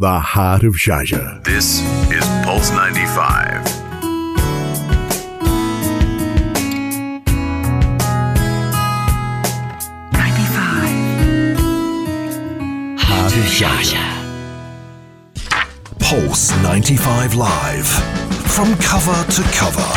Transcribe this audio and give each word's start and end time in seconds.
the 0.00 0.18
heart 0.18 0.64
of 0.64 0.72
Sharjah. 0.72 1.44
This 1.44 1.82
is 2.10 2.24
Pulse 2.42 2.70
95. 2.70 3.66
Heart 12.98 13.36
of 13.36 13.44
Sharjah. 13.44 14.08
Pulse 15.98 16.50
95 16.62 17.34
Live. 17.34 17.86
From 18.50 18.74
cover 18.76 19.30
to 19.32 19.42
cover. 19.52 19.92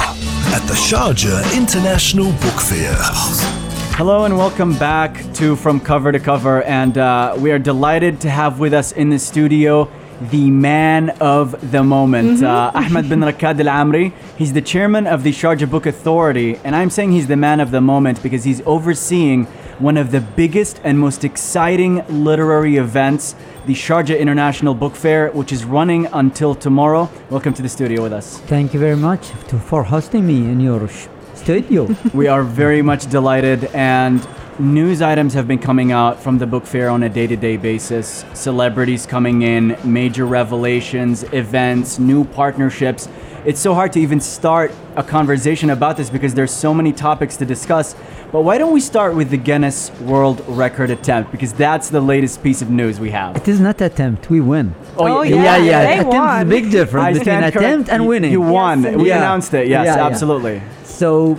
At 0.54 0.68
the 0.68 0.74
Sharjah 0.74 1.56
International 1.56 2.34
Book 2.42 2.60
Fair. 2.60 3.63
Hello 3.96 4.26
and 4.26 4.36
welcome 4.36 4.76
back 4.80 5.24
to 5.36 5.56
From 5.56 5.80
Cover 5.80 6.12
to 6.12 6.20
Cover, 6.20 6.64
and 6.64 6.98
uh, 6.98 7.36
we 7.38 7.52
are 7.52 7.60
delighted 7.60 8.20
to 8.22 8.30
have 8.30 8.60
with 8.60 8.74
us 8.74 8.92
in 8.92 9.12
the 9.12 9.20
studio 9.20 9.88
the 10.32 10.50
man 10.50 11.12
of 11.22 11.72
the 11.72 11.84
moment, 11.84 12.42
uh, 12.42 12.72
Ahmed 12.74 13.08
bin 13.08 13.20
Rakad 13.20 13.64
Al 13.66 13.86
Amri. 13.86 14.12
He's 14.36 14.52
the 14.52 14.64
chairman 14.64 15.06
of 15.06 15.22
the 15.22 15.32
Sharjah 15.32 15.70
Book 15.70 15.86
Authority, 15.86 16.60
and 16.64 16.76
I'm 16.76 16.90
saying 16.90 17.12
he's 17.12 17.28
the 17.28 17.38
man 17.38 17.60
of 17.60 17.70
the 17.70 17.82
moment 17.82 18.24
because 18.24 18.44
he's 18.44 18.62
overseeing 18.66 19.46
one 19.78 19.98
of 19.98 20.10
the 20.10 20.22
biggest 20.22 20.82
and 20.84 20.98
most 20.98 21.24
exciting 21.24 22.04
literary 22.10 22.78
events, 22.78 23.36
the 23.68 23.74
Sharjah 23.74 24.20
International 24.20 24.74
Book 24.74 24.96
Fair, 24.96 25.30
which 25.32 25.52
is 25.52 25.66
running 25.66 26.08
until 26.08 26.56
tomorrow. 26.56 27.12
Welcome 27.30 27.54
to 27.54 27.62
the 27.62 27.70
studio 27.70 28.02
with 28.02 28.14
us. 28.14 28.40
Thank 28.40 28.74
you 28.74 28.80
very 28.80 28.98
much 28.98 29.30
to, 29.50 29.60
for 29.60 29.84
hosting 29.84 30.26
me 30.26 30.38
in 30.38 30.60
your 30.60 30.88
sh- 30.88 31.08
studio. 31.44 31.88
We 32.14 32.28
are 32.28 32.44
very 32.44 32.82
much 32.82 33.10
delighted, 33.10 33.66
and 33.74 34.26
news 34.60 35.02
items 35.02 35.34
have 35.34 35.48
been 35.48 35.60
coming 35.60 35.92
out 35.92 36.22
from 36.22 36.38
the 36.38 36.48
book 36.48 36.66
fair 36.66 36.90
on 36.90 37.04
a 37.04 37.10
day 37.10 37.28
to 37.28 37.36
day 37.36 37.58
basis. 37.58 38.24
Celebrities 38.34 39.06
coming 39.06 39.42
in, 39.42 39.78
major 39.84 40.26
revelations, 40.26 41.24
events, 41.34 42.00
new 42.00 42.24
partnerships. 42.24 43.10
It's 43.46 43.60
so 43.60 43.74
hard 43.74 43.92
to 43.94 44.00
even 44.00 44.22
start 44.22 44.72
a 44.96 45.04
conversation 45.04 45.70
about 45.70 45.98
this 45.98 46.10
because 46.10 46.34
there's 46.34 46.54
so 46.54 46.74
many 46.74 46.94
topics 46.94 47.36
to 47.38 47.46
discuss. 47.46 47.94
But 48.32 48.42
why 48.44 48.58
don't 48.58 48.74
we 48.74 48.80
start 48.80 49.16
with 49.16 49.30
the 49.30 49.38
Guinness 49.38 49.92
World 50.00 50.44
Record 50.48 50.90
attempt? 50.92 51.30
Because 51.32 51.52
that's 51.52 51.90
the 51.90 52.00
latest 52.00 52.42
piece 52.42 52.62
of 52.62 52.70
news 52.70 53.00
we 53.02 53.12
have. 53.12 53.36
it 53.36 53.48
is 53.48 53.60
not 53.60 53.82
attempt, 53.82 54.30
we 54.30 54.40
win. 54.40 54.74
Oh, 54.98 55.22
yeah. 55.24 55.36
yeah. 55.36 55.58
yeah. 55.58 55.84
they 55.86 55.94
attempt 56.00 56.14
is 56.14 56.16
a 56.16 56.20
won. 56.20 56.50
big 56.50 56.72
difference 56.72 57.06
I 57.06 57.14
between 57.14 57.36
attempt 57.44 57.58
correct. 57.58 57.90
and 57.90 58.08
winning. 58.08 58.32
You 58.32 58.42
won. 58.42 58.84
Yes, 58.84 58.96
we 58.96 59.08
Yeah. 59.10 59.18
announced 59.18 59.54
it. 59.54 59.68
Yes, 59.68 59.86
Yeah, 59.86 59.96
yeah. 59.98 60.06
absolutely. 60.06 60.62
So, 60.84 61.38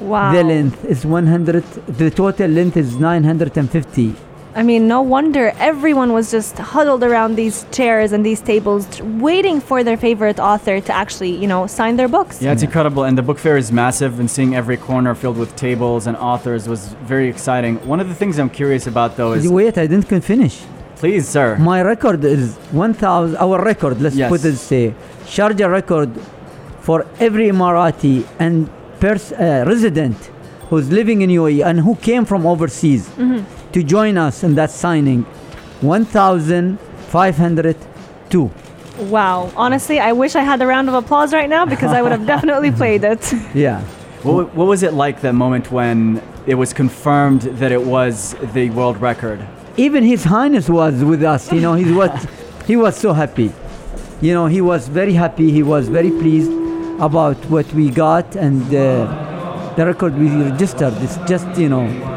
Wow. 0.01 0.33
The 0.33 0.43
length 0.45 0.85
is 0.85 1.07
100. 1.07 1.65
The 1.87 2.11
total 2.11 2.51
length 2.51 2.77
is 2.77 2.97
950. 2.97 4.15
I 4.57 4.63
mean, 4.63 4.89
no 4.89 5.03
wonder 5.03 5.53
everyone 5.59 6.15
was 6.15 6.31
just 6.31 6.57
huddled 6.57 7.03
around 7.05 7.35
these 7.37 7.67
chairs 7.73 8.13
and 8.13 8.25
these 8.25 8.41
tables, 8.41 8.83
waiting 9.03 9.61
for 9.61 9.85
their 9.85 9.99
favorite 9.99 10.41
author 10.41 10.81
to 10.81 10.93
actually, 10.95 11.33
you 11.43 11.47
know, 11.47 11.67
sign 11.67 11.97
their 11.97 12.09
books. 12.09 12.41
Yeah, 12.41 12.53
it's 12.53 12.63
incredible. 12.63 13.05
And 13.05 13.19
the 13.19 13.23
book 13.23 13.39
fair 13.39 13.59
is 13.59 13.71
massive, 13.71 14.19
and 14.19 14.31
seeing 14.31 14.57
every 14.57 14.79
corner 14.79 15.15
filled 15.15 15.37
with 15.37 15.55
tables 15.57 16.07
and 16.07 16.17
authors 16.17 16.63
was 16.69 16.81
very 17.05 17.29
exciting. 17.29 17.73
One 17.87 18.01
of 18.01 18.09
the 18.09 18.15
things 18.15 18.39
I'm 18.39 18.49
curious 18.49 18.87
about, 18.87 19.17
though, 19.19 19.33
is 19.35 19.47
Wait, 19.47 19.77
I 19.77 19.87
didn't 19.87 20.23
finish. 20.33 20.63
please, 20.97 21.29
sir. 21.29 21.57
My 21.59 21.83
record 21.83 22.25
is 22.25 22.57
1,000. 22.73 23.37
Our 23.37 23.63
record, 23.63 24.01
let's 24.01 24.17
Yes. 24.17 24.31
put 24.31 24.43
it 24.43 24.57
say, 24.57 24.95
Sharjah 25.27 25.71
record 25.71 26.11
for 26.81 27.05
every 27.21 27.49
Emirati 27.51 28.25
and 28.39 28.71
pers- 29.01 29.33
uh, 29.33 29.65
resident 29.67 30.17
who's 30.71 30.91
living 30.91 31.21
in 31.21 31.29
UAE 31.29 31.63
and 31.63 31.81
who 31.81 31.95
came 31.97 32.25
from 32.25 32.47
overseas 32.47 33.11
to 33.77 33.83
join 33.83 34.17
us 34.17 34.43
in 34.43 34.55
that 34.55 34.71
signing 34.71 35.23
1,502. 35.83 38.51
Wow. 39.11 39.53
Honestly, 39.55 40.01
I 40.01 40.13
wish 40.13 40.35
I 40.35 40.41
had 40.41 40.63
a 40.63 40.67
round 40.67 40.89
of 40.89 40.95
applause 40.95 41.35
right 41.35 41.51
now 41.51 41.67
because 41.67 41.93
I 41.93 42.01
would 42.01 42.11
have 42.11 42.25
definitely 42.35 42.71
played 42.71 43.05
it. 43.05 43.35
Yeah. 43.55 43.83
What, 44.23 44.55
what 44.55 44.67
was 44.67 44.83
it 44.83 44.95
like 44.95 45.21
that 45.21 45.35
moment 45.35 45.71
when 45.71 46.23
it 46.47 46.55
was 46.55 46.73
confirmed 46.73 47.43
that 47.43 47.71
it 47.71 47.83
was 47.83 48.35
the 48.55 48.71
world 48.71 48.99
record? 48.99 49.47
Even 49.77 50.05
His 50.05 50.25
Highness 50.25 50.71
was 50.71 51.05
with 51.05 51.23
us. 51.23 51.53
You 51.53 51.61
know, 51.61 51.75
he 51.75 51.93
was, 51.93 52.27
he 52.67 52.77
was 52.77 52.97
so 52.97 53.13
happy. 53.13 53.53
You 54.23 54.33
know, 54.33 54.47
he 54.47 54.63
was 54.63 54.89
very 54.89 55.13
happy. 55.13 55.53
He 55.53 55.63
was 55.63 55.91
very 55.91 56.11
pleased 56.11 56.51
about 56.99 57.37
what 57.51 57.71
we 57.75 57.91
got 57.91 58.37
and 58.37 58.63
uh, 58.75 59.75
the 59.77 59.85
record 59.85 60.17
we 60.19 60.31
registered. 60.31 60.95
It's 61.03 61.19
just, 61.29 61.47
you 61.59 61.69
know, 61.69 61.85
It's 61.85 62.16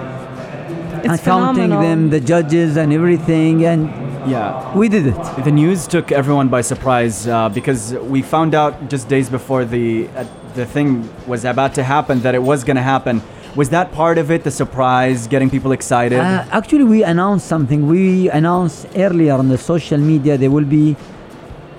counting 1.07 1.17
phenomenal. 1.17 1.81
them, 1.81 2.09
the 2.09 2.19
judges 2.19 2.77
and 2.77 2.91
everything, 2.93 3.65
and 3.65 3.89
Yeah. 4.27 4.75
we 4.75 4.89
did 4.89 5.07
it. 5.07 5.17
The 5.43 5.51
news 5.51 5.87
took 5.87 6.11
everyone 6.11 6.47
by 6.49 6.61
surprise 6.61 7.27
uh, 7.27 7.49
because 7.49 7.93
we 8.13 8.21
found 8.21 8.53
out 8.53 8.89
just 8.89 9.07
days 9.07 9.29
before 9.29 9.65
the 9.65 10.07
uh, 10.15 10.25
the 10.55 10.65
thing 10.65 11.07
was 11.27 11.45
about 11.45 11.73
to 11.75 11.83
happen 11.83 12.21
that 12.21 12.33
it 12.35 12.43
was 12.51 12.63
going 12.63 12.75
to 12.75 12.81
happen. 12.95 13.21
Was 13.55 13.69
that 13.69 13.91
part 13.91 14.17
of 14.17 14.29
it, 14.31 14.43
the 14.43 14.51
surprise, 14.51 15.27
getting 15.27 15.49
people 15.49 15.71
excited? 15.71 16.19
Uh, 16.19 16.45
actually, 16.51 16.83
we 16.83 17.03
announced 17.03 17.47
something. 17.47 17.87
We 17.87 18.29
announced 18.29 18.87
earlier 18.95 19.33
on 19.33 19.47
the 19.49 19.57
social 19.57 19.97
media 19.97 20.37
there 20.37 20.51
will 20.51 20.65
be 20.65 20.95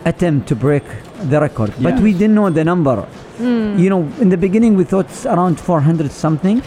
attempt 0.05 0.49
to 0.49 0.57
break 0.57 0.83
the 1.33 1.41
record, 1.41 1.73
but 1.81 1.99
we 2.01 2.13
didn't 2.13 2.35
know 2.35 2.49
the 2.51 2.65
number. 2.65 3.07
You 3.39 3.89
know, 3.93 4.03
in 4.21 4.29
the 4.29 4.37
beginning 4.37 4.77
we 4.77 4.85
thought 4.85 5.07
it's 5.07 5.25
around 5.27 5.59
400 5.61 6.11
something, 6.11 6.63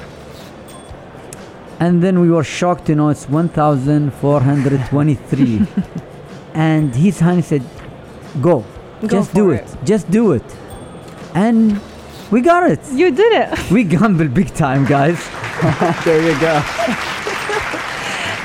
and 1.79 2.01
then 2.01 2.19
we 2.19 2.29
were 2.29 2.43
shocked 2.43 2.89
you 2.89 2.95
know 2.95 3.09
it's 3.09 3.27
1,423. 3.29 5.67
and 6.53 6.95
His 6.95 7.19
Highness 7.19 7.47
said, 7.47 7.63
"Go, 8.41 8.63
Go 9.01 9.07
just 9.07 9.33
do 9.33 9.45
for 9.49 9.55
it. 9.55 9.67
just 9.83 10.09
do 10.11 10.31
it," 10.33 10.43
and 11.33 11.79
we 12.31 12.41
got 12.41 12.69
it. 12.69 12.79
You 12.91 13.09
did 13.11 13.33
it. 13.33 13.71
We 13.71 13.83
gamble 13.83 14.27
big 14.27 14.53
time, 14.53 14.85
guys. 14.85 15.17
there 16.05 16.21
you 16.21 16.39
go. 16.39 16.61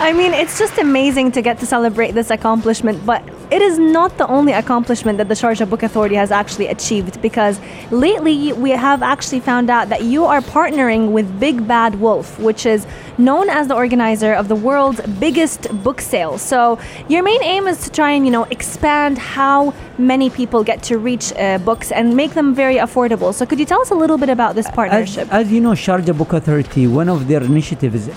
I 0.01 0.13
mean, 0.13 0.33
it's 0.33 0.61
just 0.61 0.79
amazing 0.79 1.33
to 1.33 1.43
get 1.43 1.59
to 1.59 1.67
celebrate 1.67 2.13
this 2.13 2.31
accomplishment, 2.31 3.05
but 3.05 3.21
it 3.51 3.61
is 3.61 3.81
not 3.81 4.17
the 4.17 4.29
only 4.29 4.53
accomplishment 4.53 5.19
that 5.19 5.29
the 5.29 5.35
Sharjah 5.35 5.69
Book 5.69 5.83
Authority 5.83 6.15
has 6.15 6.31
actually 6.31 6.69
achieved 6.69 7.21
because 7.21 7.59
lately 7.91 8.53
we 8.53 8.71
have 8.71 9.03
actually 9.03 9.41
found 9.41 9.69
out 9.69 9.89
that 9.89 10.05
you 10.05 10.25
are 10.25 10.41
partnering 10.41 11.11
with 11.11 11.41
Big 11.41 11.67
Bad 11.67 11.97
Wolf, 11.97 12.39
which 12.39 12.65
is 12.65 12.87
known 13.19 13.51
as 13.51 13.67
the 13.67 13.75
organizer 13.75 14.35
of 14.35 14.47
the 14.47 14.55
world's 14.55 15.01
biggest 15.19 15.67
book 15.83 16.01
sale. 16.01 16.39
So, 16.39 16.79
your 17.09 17.25
main 17.25 17.43
aim 17.43 17.67
is 17.67 17.83
to 17.83 17.91
try 17.91 18.13
and, 18.13 18.25
you 18.25 18.31
know, 18.31 18.45
expand 18.45 19.19
how 19.19 19.75
many 19.99 20.31
people 20.31 20.63
get 20.63 20.81
to 20.85 20.99
reach 20.99 21.33
uh, 21.33 21.59
books 21.59 21.91
and 21.91 22.15
make 22.15 22.35
them 22.35 22.55
very 22.55 22.77
affordable. 22.77 23.35
So, 23.35 23.45
could 23.45 23.59
you 23.59 23.67
tell 23.67 23.81
us 23.81 23.91
a 23.91 23.97
little 23.97 24.17
bit 24.17 24.29
about 24.29 24.55
this 24.55 24.67
As, 24.67 24.75
partnership? 24.77 25.27
as 25.33 25.51
you 25.51 25.61
know, 25.61 25.73
Sharjah 25.73 26.17
Book 26.17 26.35
Authority, 26.35 26.87
one 26.87 27.09
of 27.09 27.27
their 27.27 27.43
initiatives 27.43 28.09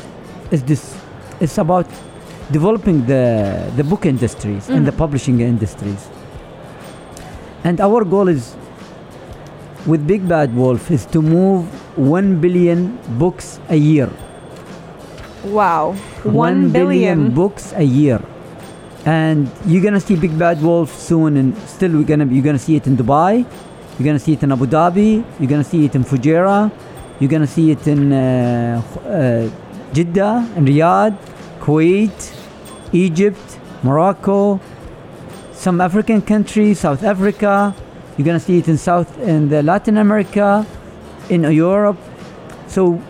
is 0.52 0.62
this. 0.62 1.01
It's 1.42 1.58
about 1.58 1.88
developing 2.52 3.06
the 3.08 3.24
the 3.76 3.84
book 3.84 4.06
industries 4.06 4.70
and 4.70 4.86
the 4.86 4.92
publishing 5.04 5.42
industries. 5.42 6.08
And 7.64 7.82
our 7.82 8.04
goal 8.06 8.28
is, 8.28 8.56
with 9.86 10.06
Big 10.08 10.28
Bad 10.28 10.56
Wolf, 10.56 10.90
is 10.92 11.06
to 11.08 11.22
move 11.22 11.66
one 11.98 12.40
billion 12.42 12.98
books 13.18 13.60
a 13.70 13.76
year. 13.76 14.10
wow. 15.44 15.94
One 16.24 16.70
billion 16.70 17.18
billion. 17.18 17.34
books 17.34 17.74
a 17.76 17.84
year. 17.84 18.22
And 19.06 19.50
you're 19.66 19.82
gonna 19.82 20.00
see 20.00 20.16
Big 20.16 20.38
Bad 20.38 20.62
Wolf 20.62 20.94
soon, 20.94 21.38
and 21.38 21.58
still 21.66 21.92
we're 21.98 22.04
gonna 22.06 22.26
you're 22.26 22.44
gonna 22.46 22.60
see 22.60 22.76
it 22.76 22.86
in 22.86 22.96
Dubai, 22.98 23.34
you're 23.98 24.06
gonna 24.06 24.20
see 24.20 24.34
it 24.34 24.44
in 24.44 24.52
Abu 24.52 24.68
Dhabi, 24.68 25.26
you're 25.40 25.50
gonna 25.50 25.64
see 25.64 25.86
it 25.86 25.96
in 25.96 26.04
Fujairah, 26.04 26.72
you're 27.20 27.30
gonna 27.30 27.48
see 27.48 27.72
it 27.72 27.88
in 27.88 28.14
uh, 28.14 28.82
uh, 29.06 29.50
Jeddah, 29.94 30.48
in 30.56 30.66
Riyadh, 30.66 31.18
Kuwait, 31.62 32.34
Egypt, 32.92 33.60
Morocco, 33.84 34.60
some 35.54 35.80
African 35.80 36.22
countries, 36.22 36.80
South 36.80 37.04
Africa. 37.04 37.74
You're 38.18 38.26
gonna 38.26 38.40
see 38.40 38.58
it 38.58 38.68
in 38.68 38.78
South 38.78 39.18
in 39.20 39.50
the 39.50 39.62
Latin 39.64 39.98
America, 39.98 40.66
in 41.30 41.44
Europe. 41.44 41.98
So 42.68 43.02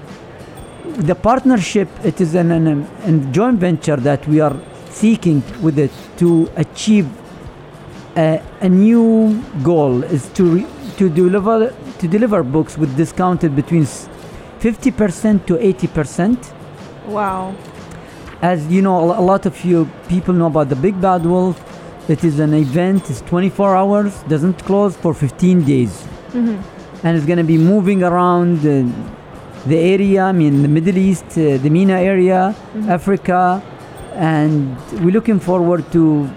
the 0.84 1.16
partnership 1.16 1.88
it 2.04 2.20
is 2.20 2.36
an, 2.36 2.52
an, 2.52 2.68
an 3.04 3.34
joint 3.34 3.60
venture 3.60 3.96
that 3.96 4.28
we 4.28 4.40
are 4.42 4.56
seeking 4.90 5.42
with 5.62 5.80
it 5.80 5.92
to 6.18 6.50
achieve 6.58 7.10
a, 8.18 8.42
a 8.60 8.68
new 8.68 9.42
goal 9.64 10.04
is 10.04 10.28
to 10.34 10.44
re, 10.44 10.68
to 10.98 11.10
deliver 11.10 11.74
to 12.00 12.08
deliver 12.08 12.44
books 12.44 12.78
with 12.78 12.96
discounted 12.98 13.56
between 13.56 13.84
50% 13.84 15.46
to 15.48 15.56
80% 15.56 16.54
Wow. 17.08 17.56
As 18.42 18.66
you 18.68 18.82
know 18.82 18.98
a 19.18 19.22
lot 19.22 19.46
of 19.46 19.64
you 19.64 19.90
people 20.08 20.34
know 20.34 20.48
about 20.48 20.70
the 20.70 20.76
big 20.76 21.00
bad 21.00 21.26
wolf. 21.26 21.58
It 22.10 22.24
is 22.24 22.40
an 22.40 22.54
event 22.54 23.10
it's 23.10 23.22
24 23.22 23.76
hours 23.76 24.24
doesn't 24.24 24.64
close 24.66 24.96
for 24.98 25.14
15 25.14 25.64
days. 25.64 26.06
And 26.34 27.18
it's 27.18 27.26
going 27.26 27.38
to 27.38 27.44
be 27.44 27.58
moving 27.58 28.04
around 28.04 28.60
uh, 28.60 28.88
the 29.66 29.78
area 29.78 30.24
i 30.24 30.32
mean 30.32 30.64
the 30.64 30.68
middle 30.68 30.98
east 30.98 31.26
uh, 31.38 31.58
the 31.58 31.70
MENA 31.70 31.94
area 31.94 32.56
africa 32.88 33.62
and 34.16 34.76
we're 35.04 35.12
looking 35.12 35.40
forward 35.40 35.84
to 35.92 36.28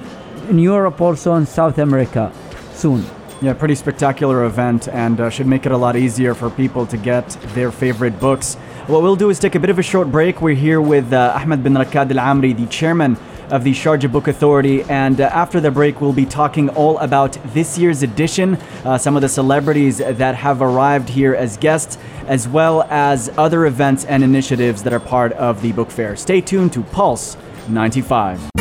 in 0.50 0.58
europe 0.58 1.00
also 1.00 1.32
and 1.34 1.48
south 1.48 1.78
america 1.78 2.30
soon. 2.74 3.02
Yeah, 3.40 3.54
pretty 3.54 3.74
spectacular 3.74 4.44
event 4.44 4.88
and 4.88 5.20
uh, 5.20 5.30
should 5.30 5.46
make 5.46 5.66
it 5.66 5.72
a 5.72 5.76
lot 5.76 5.96
easier 5.96 6.34
for 6.34 6.50
people 6.50 6.86
to 6.86 6.96
get 6.96 7.28
their 7.54 7.70
favorite 7.70 8.18
books. 8.20 8.56
What 8.86 9.02
we'll 9.02 9.16
do 9.16 9.30
is 9.30 9.38
take 9.38 9.54
a 9.54 9.58
bit 9.58 9.70
of 9.70 9.78
a 9.78 9.82
short 9.82 10.12
break. 10.12 10.42
We're 10.42 10.54
here 10.54 10.78
with 10.78 11.10
uh, 11.10 11.32
Ahmed 11.34 11.62
bin 11.62 11.72
Rakad 11.72 12.14
Al 12.14 12.36
Amri, 12.36 12.54
the 12.54 12.66
chairman 12.66 13.16
of 13.48 13.64
the 13.64 13.72
Sharjah 13.72 14.12
Book 14.12 14.28
Authority. 14.28 14.82
And 14.82 15.22
uh, 15.22 15.30
after 15.32 15.58
the 15.58 15.70
break, 15.70 16.02
we'll 16.02 16.12
be 16.12 16.26
talking 16.26 16.68
all 16.68 16.98
about 16.98 17.38
this 17.54 17.78
year's 17.78 18.02
edition, 18.02 18.56
uh, 18.84 18.98
some 18.98 19.16
of 19.16 19.22
the 19.22 19.28
celebrities 19.30 19.98
that 19.98 20.34
have 20.34 20.60
arrived 20.60 21.08
here 21.08 21.34
as 21.34 21.56
guests, 21.56 21.96
as 22.26 22.46
well 22.46 22.82
as 22.90 23.30
other 23.38 23.64
events 23.64 24.04
and 24.04 24.22
initiatives 24.22 24.82
that 24.82 24.92
are 24.92 25.00
part 25.00 25.32
of 25.32 25.62
the 25.62 25.72
book 25.72 25.90
fair. 25.90 26.14
Stay 26.14 26.42
tuned 26.42 26.74
to 26.74 26.82
Pulse 26.82 27.38
95. 27.70 28.53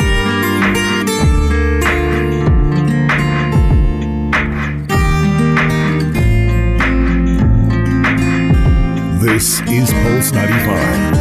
Is 9.75 9.91
Pulse 9.91 10.31
95. 10.31 11.13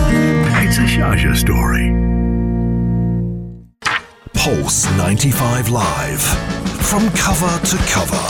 It's 0.63 0.77
a 0.77 0.83
Sharjah 0.83 1.35
story. 1.35 1.89
Pulse 4.35 4.85
95 4.99 5.71
Live. 5.71 6.23
From 6.85 7.09
cover 7.13 7.67
to 7.67 7.77
cover. 7.91 8.27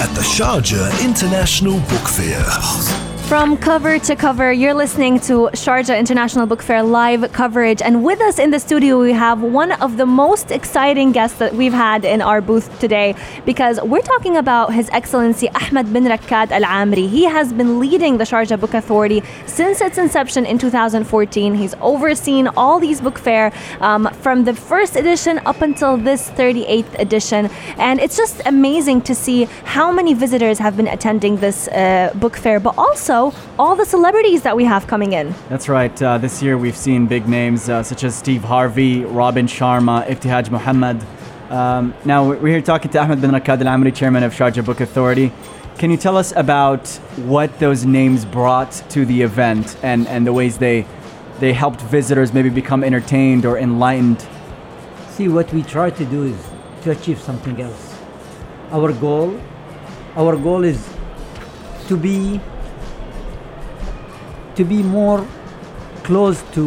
At 0.00 0.10
the 0.14 0.22
Sharjah 0.22 1.04
International 1.04 1.80
Book 1.80 2.08
Fair. 2.08 3.07
From 3.28 3.58
cover 3.58 3.98
to 3.98 4.16
cover, 4.16 4.50
you're 4.50 4.72
listening 4.72 5.20
to 5.28 5.50
Sharjah 5.52 5.98
International 5.98 6.46
Book 6.46 6.62
Fair 6.62 6.82
live 6.82 7.30
coverage. 7.30 7.82
And 7.82 8.02
with 8.02 8.22
us 8.22 8.38
in 8.38 8.52
the 8.52 8.58
studio, 8.58 8.98
we 8.98 9.12
have 9.12 9.42
one 9.42 9.72
of 9.82 9.98
the 9.98 10.06
most 10.06 10.50
exciting 10.50 11.12
guests 11.12 11.36
that 11.36 11.52
we've 11.52 11.74
had 11.74 12.06
in 12.06 12.22
our 12.22 12.40
booth 12.40 12.66
today 12.80 13.14
because 13.44 13.78
we're 13.82 14.00
talking 14.00 14.38
about 14.38 14.72
His 14.72 14.88
Excellency 14.94 15.50
Ahmed 15.50 15.92
bin 15.92 16.04
Rakkad 16.04 16.52
Al 16.52 16.62
Amri. 16.62 17.06
He 17.06 17.24
has 17.24 17.52
been 17.52 17.78
leading 17.78 18.16
the 18.16 18.24
Sharjah 18.24 18.58
Book 18.58 18.72
Authority 18.72 19.22
since 19.44 19.82
its 19.82 19.98
inception 19.98 20.46
in 20.46 20.56
2014. 20.56 21.54
He's 21.54 21.74
overseen 21.82 22.48
all 22.56 22.80
these 22.80 23.02
book 23.02 23.18
fair 23.18 23.52
um, 23.82 24.08
from 24.22 24.44
the 24.44 24.54
first 24.54 24.96
edition 24.96 25.38
up 25.44 25.60
until 25.60 25.98
this 25.98 26.30
38th 26.30 26.98
edition. 26.98 27.50
And 27.76 28.00
it's 28.00 28.16
just 28.16 28.40
amazing 28.46 29.02
to 29.02 29.14
see 29.14 29.44
how 29.64 29.92
many 29.92 30.14
visitors 30.14 30.58
have 30.60 30.78
been 30.78 30.88
attending 30.88 31.36
this 31.36 31.68
uh, 31.68 32.10
book 32.14 32.34
fair, 32.34 32.58
but 32.58 32.74
also 32.78 33.17
all 33.58 33.74
the 33.76 33.84
celebrities 33.84 34.42
that 34.42 34.56
we 34.56 34.64
have 34.64 34.86
coming 34.86 35.12
in. 35.12 35.34
That's 35.48 35.68
right. 35.68 36.02
Uh, 36.02 36.18
this 36.18 36.42
year 36.42 36.56
we've 36.56 36.76
seen 36.76 37.06
big 37.06 37.28
names 37.28 37.68
uh, 37.68 37.82
such 37.82 38.04
as 38.04 38.16
Steve 38.16 38.42
Harvey, 38.42 39.04
Robin 39.04 39.46
Sharma, 39.46 40.06
Ibtihaj 40.06 40.50
Muhammad. 40.50 40.98
Um, 41.50 41.94
now 42.04 42.28
we're 42.28 42.54
here 42.56 42.62
talking 42.62 42.90
to 42.90 42.98
Ahmed 43.02 43.20
bin 43.20 43.30
Rakad 43.30 43.60
Al 43.64 43.78
Amri, 43.78 43.94
chairman 43.94 44.22
of 44.22 44.32
Sharjah 44.32 44.64
Book 44.64 44.80
Authority. 44.80 45.32
Can 45.78 45.90
you 45.90 45.96
tell 45.96 46.16
us 46.16 46.32
about 46.36 46.88
what 47.34 47.50
those 47.58 47.84
names 47.84 48.24
brought 48.24 48.72
to 48.90 49.04
the 49.04 49.22
event 49.22 49.76
and, 49.82 50.06
and 50.08 50.26
the 50.26 50.32
ways 50.32 50.58
they 50.58 50.86
they 51.40 51.52
helped 51.52 51.80
visitors 51.82 52.32
maybe 52.32 52.50
become 52.50 52.82
entertained 52.82 53.46
or 53.46 53.56
enlightened? 53.58 54.26
see 55.18 55.26
what 55.26 55.52
we 55.52 55.62
try 55.64 55.90
to 55.90 56.04
do 56.04 56.22
is 56.32 56.38
to 56.82 56.92
achieve 56.92 57.20
something 57.28 57.56
else 57.60 57.84
our 58.78 58.90
goal 59.04 59.30
our 60.22 60.34
goal 60.36 60.62
is 60.62 60.80
to 61.88 61.96
be 61.96 62.40
to 64.58 64.64
be 64.64 64.82
more 64.82 65.24
close 66.02 66.42
to 66.52 66.64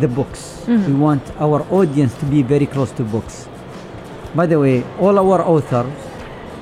the 0.00 0.08
books. 0.08 0.64
Mm-hmm. 0.66 0.86
We 0.86 0.94
want 0.98 1.22
our 1.38 1.60
audience 1.70 2.14
to 2.20 2.24
be 2.24 2.42
very 2.42 2.66
close 2.66 2.90
to 2.92 3.04
books. 3.04 3.46
By 4.34 4.46
the 4.46 4.58
way 4.58 4.82
all 4.98 5.18
our 5.18 5.42
authors 5.42 5.92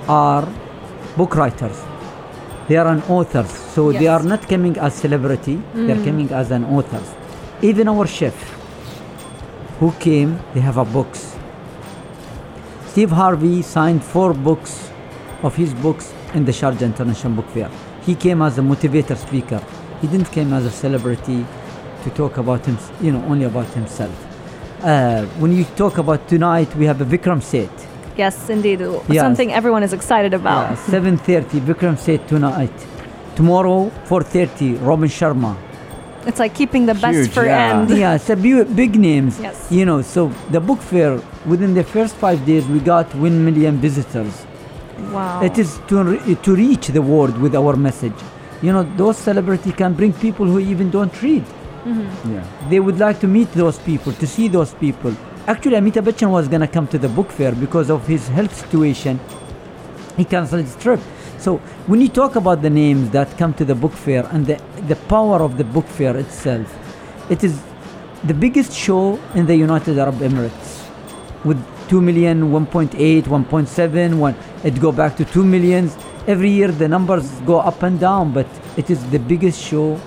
are 0.09 0.47
book 1.17 1.37
writers. 1.37 1.79
They 2.69 2.77
are 2.77 2.89
an 2.89 3.03
authors 3.03 3.51
so 3.75 3.93
they 3.93 4.09
are 4.09 4.23
not 4.23 4.49
coming 4.49 4.77
as 4.77 4.95
celebrity. 4.95 5.55
They 5.75 5.93
are 5.93 5.97
mm. 5.97 6.05
coming 6.05 6.33
as 6.33 6.51
an 6.51 6.65
authors. 6.65 7.09
Even 7.63 7.87
our 7.89 8.07
chef 8.07 8.35
who 9.79 9.93
came, 9.93 10.41
they 10.53 10.61
have 10.61 10.79
a 10.79 10.85
books. 10.85 11.37
Steve 12.89 13.11
Harvey 13.11 13.63
signed 13.63 14.03
four 14.03 14.35
books 14.35 14.91
of 15.43 15.55
his 15.55 15.73
books 15.75 16.13
in 16.35 16.45
the 16.45 16.53
Sharjah 16.53 16.83
International 16.83 17.33
Book 17.35 17.49
Fair. 17.51 17.71
He 18.05 18.17
came 18.17 18.43
as 18.43 18.59
a 18.59 18.63
motivator 18.63 19.17
speaker. 19.17 19.65
He 20.03 20.09
didn't 20.09 20.31
came 20.33 20.53
as 20.53 20.67
a 20.67 20.71
celebrity 20.71 21.47
to 22.03 22.11
talk 22.11 22.37
about 22.37 22.67
him, 22.67 22.77
you 23.01 23.13
know, 23.13 23.23
only 23.27 23.45
about 23.45 23.69
himself. 23.69 24.13
Uh, 24.83 25.25
when 25.39 25.53
you 25.57 25.65
talk 25.77 25.99
about 25.99 26.27
tonight, 26.29 26.75
we 26.75 26.87
have 26.87 27.01
a 27.01 27.05
Vikram 27.05 27.41
Seth. 27.41 27.89
Yes, 28.17 28.51
indeed. 28.51 28.81
Yes. 28.81 29.23
Something 29.23 29.53
everyone 29.53 29.85
is 29.85 29.93
excited 29.93 30.35
about. 30.35 30.73
Uh, 30.73 30.77
7.30, 30.77 31.61
Vikram 31.61 31.97
Seth 31.97 32.27
tonight. 32.27 32.73
Tomorrow, 33.37 33.91
4.30, 34.07 34.85
Robin 34.85 35.09
Sharma. 35.09 35.57
It's 36.27 36.41
like 36.41 36.55
keeping 36.55 36.87
the 36.87 36.95
best 36.95 37.31
for 37.31 37.45
yeah. 37.45 37.81
end. 37.81 37.91
yeah, 37.91 38.15
it's 38.15 38.29
a 38.29 38.37
bu- 38.37 38.65
big 38.65 38.97
names. 38.97 39.41
Yes. 39.41 39.71
You 39.71 39.85
know, 39.85 40.03
so 40.03 40.33
the 40.51 40.61
book 40.61 40.81
fair, 40.81 41.21
within 41.47 41.75
the 41.75 41.85
first 41.85 42.17
five 42.17 42.45
days, 42.45 42.67
we 42.67 42.81
got 42.81 43.13
1 43.15 43.45
million 43.45 43.77
visitors. 43.79 44.45
Wow. 45.13 45.43
It 45.43 45.59
is 45.59 45.81
to, 45.89 46.03
re- 46.03 46.35
to 46.35 46.55
reach 46.55 46.89
the 46.89 47.03
world 47.03 47.39
with 47.39 47.55
our 47.55 47.77
message. 47.77 48.15
You 48.63 48.73
know, 48.73 48.85
those 48.97 49.19
celebrity 49.19 49.73
can 49.73 49.95
bring 49.95 50.13
people 50.13 50.47
who 50.47 50.59
even 50.59 50.91
don't 50.91 51.23
read. 51.23 51.45
Mm-hmm. 51.45 52.35
Yeah. 52.35 52.69
They 52.71 52.79
would 52.79 52.99
like 52.99 53.19
to 53.21 53.27
meet 53.27 53.51
those 53.53 53.79
people, 53.79 54.13
to 54.13 54.27
see 54.27 54.49
those 54.49 54.73
people. 54.75 55.15
Actually, 55.49 55.77
Amitabh 55.77 56.05
Bachchan 56.05 56.31
was 56.31 56.47
going 56.47 56.61
to 56.61 56.69
come 56.69 56.87
to 56.89 56.99
the 56.99 57.09
book 57.09 57.31
fair 57.31 57.53
because 57.53 57.91
of 57.91 58.07
his 58.07 58.29
health 58.29 58.55
situation. 58.55 59.19
He 60.17 60.25
canceled 60.25 60.63
his 60.63 60.77
trip. 60.77 61.01
So 61.39 61.57
when 61.89 62.01
you 62.01 62.09
talk 62.09 62.37
about 62.37 62.63
the 62.63 62.71
names 62.71 63.11
that 63.11 63.37
come 63.37 63.53
to 63.55 63.65
the 63.65 63.75
book 63.75 63.93
fair 63.93 64.25
and 64.31 64.47
the, 64.47 64.63
the 64.87 64.95
power 64.95 65.43
of 65.43 65.59
the 65.59 65.65
book 65.65 65.87
fair 65.87 66.17
itself, 66.17 66.73
it 67.29 67.43
is 67.43 67.61
the 68.23 68.35
biggest 68.35 68.73
show 68.73 69.19
in 69.35 69.47
the 69.47 69.57
United 69.57 69.99
Arab 69.99 70.19
Emirates 70.21 70.89
with 71.45 71.59
2 71.89 72.01
million, 72.01 72.53
1.8, 72.53 73.23
1.7, 73.25 74.19
one, 74.19 74.37
it 74.63 74.81
go 74.81 74.93
back 74.93 75.17
to 75.17 75.25
2 75.25 75.45
millions. 75.45 75.97
Every 76.25 76.51
year 76.51 76.69
the 76.69 76.87
numbers 76.87 77.29
go 77.41 77.59
up 77.59 77.83
and 77.83 77.99
down, 77.99 78.33
but 78.33 78.47
it 78.77 78.91
is 78.91 79.05
the 79.11 79.19
biggest 79.19 79.61
show 79.61 80.01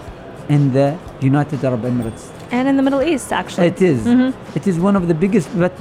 in 0.47 0.71
the 0.71 0.97
United 1.21 1.63
Arab 1.63 1.83
Emirates. 1.83 2.29
And 2.51 2.67
in 2.67 2.77
the 2.77 2.83
Middle 2.83 3.01
East, 3.01 3.33
actually. 3.33 3.67
It 3.67 3.81
is. 3.81 4.05
It 4.55 4.67
is 4.67 4.79
one 4.79 4.95
of 4.95 5.07
the 5.07 5.13
biggest. 5.13 5.49
But 5.57 5.73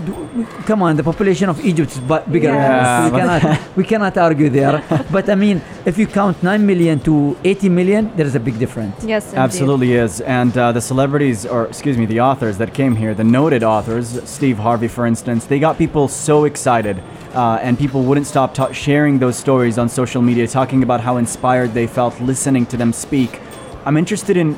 come 0.67 0.83
on, 0.83 0.97
the 0.97 1.03
population 1.03 1.49
of 1.49 1.64
Egypt 1.64 1.93
is 1.93 2.00
bu- 2.00 2.21
bigger. 2.31 2.49
than 2.49 2.57
Yes. 2.57 3.12
we 3.12 3.19
cannot. 3.19 3.61
we 3.76 3.85
cannot 3.85 4.17
argue 4.19 4.49
there. 4.49 4.83
but 5.12 5.29
I 5.29 5.35
mean, 5.35 5.61
if 5.85 5.99
you 5.99 6.07
count 6.07 6.43
nine 6.43 6.64
million 6.67 7.00
to 7.00 7.37
80 7.45 7.69
million, 7.69 8.11
there 8.17 8.26
is 8.26 8.35
a 8.35 8.41
big 8.41 8.59
difference. 8.59 9.05
yes, 9.05 9.26
indeed. 9.26 9.38
Absolutely 9.41 9.93
is. 9.93 10.21
And 10.23 10.57
uh, 10.57 10.73
the 10.73 10.81
celebrities, 10.81 11.45
or 11.47 11.67
excuse 11.67 11.99
me, 11.99 12.07
the 12.07 12.21
authors 12.21 12.57
that 12.59 12.73
came 12.73 12.97
here, 12.97 13.12
the 13.14 13.25
noted 13.25 13.62
authors, 13.62 14.07
Steve 14.29 14.59
Harvey, 14.59 14.88
for 14.88 15.07
instance, 15.07 15.45
they 15.47 15.59
got 15.59 15.76
people 15.79 16.09
so 16.09 16.45
excited. 16.45 17.03
Uh, 17.35 17.59
and 17.62 17.76
people 17.76 18.03
wouldn't 18.05 18.26
stop 18.29 18.55
ta- 18.55 18.73
sharing 18.73 19.19
those 19.19 19.37
stories 19.37 19.76
on 19.76 19.88
social 19.88 20.23
media, 20.23 20.47
talking 20.47 20.83
about 20.83 21.00
how 21.00 21.17
inspired 21.19 21.75
they 21.75 21.87
felt 21.87 22.19
listening 22.21 22.64
to 22.67 22.76
them 22.76 22.93
speak. 22.93 23.41
I'm 23.85 23.97
interested 23.97 24.37
in 24.37 24.57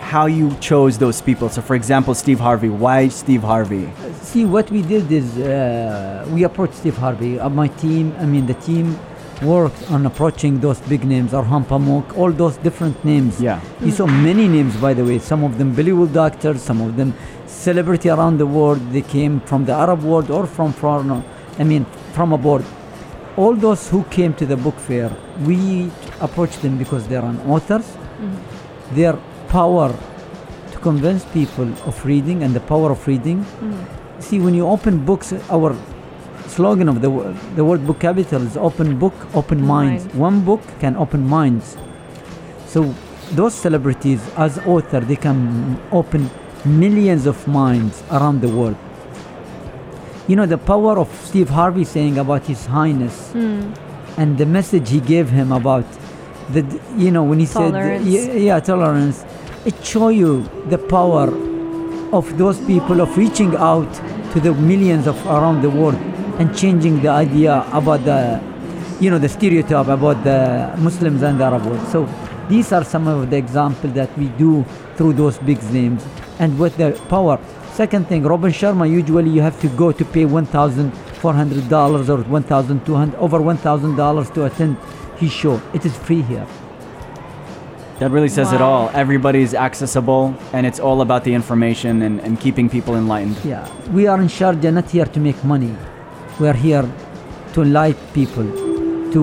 how 0.00 0.26
you 0.26 0.54
chose 0.60 0.98
those 0.98 1.20
people. 1.20 1.48
So, 1.48 1.60
for 1.60 1.74
example, 1.74 2.14
Steve 2.14 2.40
Harvey. 2.40 2.68
Why 2.68 3.08
Steve 3.08 3.42
Harvey? 3.42 3.90
See, 4.22 4.44
what 4.44 4.70
we 4.70 4.82
did 4.82 5.10
is 5.10 5.38
uh, 5.38 6.26
we 6.32 6.44
approached 6.44 6.74
Steve 6.74 6.96
Harvey. 6.96 7.38
Uh, 7.38 7.48
my 7.48 7.68
team, 7.68 8.14
I 8.18 8.26
mean, 8.26 8.46
the 8.46 8.54
team 8.54 8.98
worked 9.42 9.90
on 9.90 10.06
approaching 10.06 10.60
those 10.60 10.80
big 10.80 11.04
names, 11.04 11.32
Orhan 11.32 11.64
Pamuk, 11.64 12.16
all 12.16 12.32
those 12.32 12.56
different 12.58 13.04
names. 13.04 13.40
Yeah. 13.40 13.60
You 13.80 13.90
saw 13.90 14.06
many 14.06 14.48
names, 14.48 14.76
by 14.76 14.94
the 14.94 15.04
way. 15.04 15.18
Some 15.18 15.44
of 15.44 15.58
them 15.58 15.74
Bollywood 15.74 16.16
actors, 16.16 16.62
some 16.62 16.80
of 16.80 16.96
them 16.96 17.14
celebrity 17.46 18.08
around 18.08 18.38
the 18.38 18.46
world. 18.46 18.80
They 18.90 19.02
came 19.02 19.40
from 19.40 19.64
the 19.64 19.72
Arab 19.72 20.02
world 20.02 20.30
or 20.30 20.46
from 20.46 20.72
foreign, 20.72 21.22
I 21.58 21.64
mean, 21.64 21.84
from 22.12 22.32
abroad. 22.32 22.64
All 23.36 23.54
those 23.54 23.88
who 23.88 24.02
came 24.04 24.34
to 24.34 24.46
the 24.46 24.56
book 24.56 24.76
fair, 24.76 25.16
we 25.44 25.90
approached 26.20 26.60
them 26.62 26.76
because 26.76 27.06
they 27.06 27.16
are 27.16 27.24
authors. 27.46 27.96
Their 28.92 29.18
power 29.48 29.94
to 30.72 30.78
convince 30.78 31.24
people 31.26 31.68
of 31.84 32.04
reading 32.04 32.42
and 32.42 32.54
the 32.54 32.60
power 32.60 32.90
of 32.92 33.06
reading. 33.06 33.44
Mm. 33.44 34.22
See, 34.22 34.40
when 34.40 34.54
you 34.54 34.66
open 34.66 35.04
books, 35.04 35.32
our 35.50 35.76
slogan 36.46 36.88
of 36.88 37.00
the 37.00 37.10
the 37.56 37.64
word 37.64 37.86
book 37.86 38.00
capital 38.00 38.42
is 38.42 38.56
open 38.56 38.98
book, 38.98 39.14
open 39.34 39.64
minds. 39.64 40.04
Mind. 40.06 40.14
One 40.18 40.44
book 40.44 40.62
can 40.80 40.96
open 40.96 41.26
minds. 41.26 41.76
So 42.66 42.94
those 43.32 43.54
celebrities, 43.54 44.20
as 44.36 44.58
author, 44.60 45.00
they 45.00 45.16
can 45.16 45.80
open 45.92 46.30
millions 46.64 47.26
of 47.26 47.46
minds 47.46 48.02
around 48.10 48.40
the 48.40 48.48
world. 48.48 48.76
You 50.26 50.36
know 50.36 50.46
the 50.46 50.58
power 50.58 50.98
of 50.98 51.08
Steve 51.24 51.48
Harvey 51.48 51.84
saying 51.84 52.18
about 52.18 52.46
His 52.46 52.66
Highness 52.66 53.32
hmm. 53.32 53.72
and 54.16 54.36
the 54.36 54.46
message 54.46 54.90
he 54.90 55.00
gave 55.00 55.30
him 55.30 55.52
about 55.52 55.86
the 56.50 56.62
you 56.96 57.10
know 57.10 57.22
when 57.22 57.38
he 57.38 57.46
Tolerance. 57.46 58.04
said 58.04 58.06
yeah, 58.06 58.32
yeah 58.32 58.60
tolerance 58.60 59.24
it 59.68 59.84
show 59.84 60.08
you 60.08 60.48
the 60.70 60.78
power 60.78 61.26
of 62.18 62.26
those 62.38 62.58
people 62.70 63.02
of 63.02 63.16
reaching 63.18 63.54
out 63.56 63.92
to 64.32 64.40
the 64.40 64.52
millions 64.54 65.06
of 65.06 65.16
around 65.26 65.60
the 65.60 65.68
world 65.68 65.98
and 66.40 66.56
changing 66.56 67.02
the 67.02 67.08
idea 67.08 67.54
about 67.80 68.02
the 68.10 68.20
you 68.98 69.10
know 69.10 69.18
the 69.18 69.28
stereotype 69.28 69.88
about 69.88 70.22
the 70.24 70.38
muslims 70.78 71.22
and 71.22 71.38
the 71.40 71.44
arab 71.44 71.66
world. 71.66 71.86
So 71.88 72.08
these 72.48 72.72
are 72.72 72.82
some 72.82 73.06
of 73.08 73.28
the 73.30 73.36
examples 73.36 73.92
that 73.92 74.16
we 74.16 74.28
do 74.44 74.64
through 74.96 75.12
those 75.22 75.36
big 75.50 75.62
names 75.70 76.06
and 76.38 76.58
with 76.58 76.78
the 76.78 76.88
power. 77.10 77.38
Second 77.80 78.08
thing 78.08 78.22
robin 78.22 78.52
sharma 78.60 78.88
usually 78.90 79.30
you 79.36 79.42
have 79.42 79.60
to 79.60 79.68
go 79.82 79.92
to 79.92 80.04
pay 80.16 80.24
1400 80.24 81.68
dollars 81.68 82.08
or 82.08 82.22
1200 82.22 83.14
over 83.26 83.42
1000 83.42 83.96
dollars 83.96 84.30
to 84.30 84.46
attend 84.46 84.78
his 85.18 85.30
show. 85.30 85.60
It 85.74 85.84
is 85.84 85.94
free 86.08 86.22
here 86.22 86.46
That 87.98 88.10
really 88.12 88.28
says 88.28 88.52
it 88.52 88.60
Wow. 88.60 88.66
all. 88.70 88.90
Everybody's 88.94 89.54
accessible, 89.54 90.34
and 90.52 90.64
it's 90.66 90.78
all 90.78 91.00
about 91.00 91.24
the 91.24 91.34
information 91.34 92.02
and, 92.02 92.20
and 92.20 92.38
keeping 92.38 92.68
people 92.68 92.94
enlightened. 92.94 93.36
Yeah, 93.44 93.66
we 93.92 94.06
are 94.06 94.20
in 94.20 94.28
Sharjah 94.28 94.72
not 94.72 94.88
here 94.90 95.06
to 95.06 95.20
make 95.20 95.42
money. 95.44 95.74
We 96.38 96.46
are 96.48 96.54
here 96.68 96.84
to 97.54 97.62
enlighten 97.62 98.00
people, 98.14 98.44
to 99.12 99.20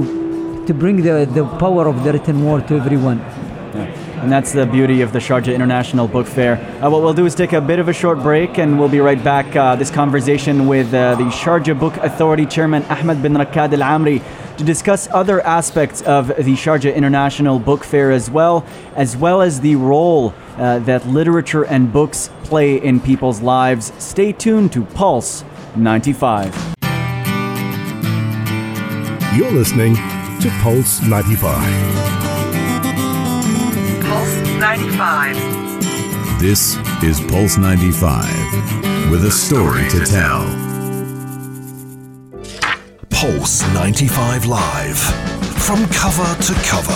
to 0.67 0.73
bring 0.73 0.97
the, 1.03 1.25
the 1.31 1.45
power 1.59 1.87
of 1.87 2.03
the 2.03 2.11
written 2.11 2.43
word 2.43 2.67
to 2.67 2.75
everyone. 2.75 3.19
Yeah. 3.19 4.21
And 4.23 4.31
that's 4.31 4.51
the 4.51 4.65
beauty 4.65 5.01
of 5.01 5.11
the 5.13 5.19
Sharjah 5.19 5.53
International 5.53 6.07
Book 6.07 6.25
Fair. 6.25 6.53
Uh, 6.81 6.89
what 6.89 7.01
we'll 7.03 7.13
do 7.13 7.25
is 7.27 7.35
take 7.35 7.53
a 7.53 7.61
bit 7.61 7.77
of 7.77 7.87
a 7.87 7.93
short 7.93 8.19
break 8.23 8.57
and 8.57 8.79
we'll 8.79 8.89
be 8.89 8.99
right 8.99 9.23
back. 9.23 9.55
Uh, 9.55 9.75
this 9.75 9.91
conversation 9.91 10.65
with 10.65 10.91
uh, 10.93 11.13
the 11.15 11.25
Sharjah 11.25 11.79
Book 11.79 11.95
Authority 11.97 12.45
Chairman 12.47 12.83
Ahmed 12.85 13.21
bin 13.21 13.33
Rakad 13.33 13.73
Al 13.79 13.99
Amri 13.99 14.23
to 14.57 14.63
discuss 14.63 15.07
other 15.11 15.41
aspects 15.41 16.01
of 16.03 16.27
the 16.27 16.53
Sharjah 16.53 16.95
International 16.95 17.59
Book 17.59 17.83
Fair 17.83 18.11
as 18.11 18.29
well, 18.29 18.65
as 18.95 19.17
well 19.17 19.41
as 19.41 19.59
the 19.61 19.75
role 19.75 20.33
uh, 20.57 20.79
that 20.79 21.05
literature 21.07 21.63
and 21.63 21.91
books 21.91 22.29
play 22.43 22.77
in 22.77 22.99
people's 22.99 23.41
lives. 23.41 23.91
Stay 23.97 24.31
tuned 24.31 24.71
to 24.73 24.83
Pulse 24.83 25.43
95. 25.75 26.75
You're 29.35 29.51
listening 29.51 29.95
to 29.95 30.49
Pulse 30.61 31.01
95. 31.01 31.41
Pulse 34.05 34.37
95. 34.59 35.55
This 36.39 36.77
is 37.03 37.19
Pulse 37.29 37.57
95 37.57 39.11
with 39.11 39.25
a 39.25 39.31
story 39.31 39.89
to 39.89 40.05
tell. 40.05 40.64
Pulse 43.15 43.61
95 43.73 44.45
Live. 44.45 44.99
From 45.63 45.87
cover 45.87 46.43
to 46.43 46.53
cover 46.65 46.91